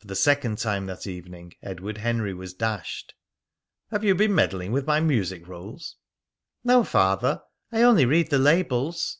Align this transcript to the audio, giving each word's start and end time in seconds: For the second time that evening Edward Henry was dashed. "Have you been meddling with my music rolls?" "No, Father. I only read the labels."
For 0.00 0.06
the 0.06 0.16
second 0.16 0.58
time 0.58 0.84
that 0.84 1.06
evening 1.06 1.54
Edward 1.62 1.96
Henry 1.96 2.34
was 2.34 2.52
dashed. 2.52 3.14
"Have 3.90 4.04
you 4.04 4.14
been 4.14 4.34
meddling 4.34 4.70
with 4.70 4.86
my 4.86 5.00
music 5.00 5.48
rolls?" 5.48 5.96
"No, 6.62 6.84
Father. 6.84 7.40
I 7.72 7.80
only 7.80 8.04
read 8.04 8.28
the 8.28 8.38
labels." 8.38 9.16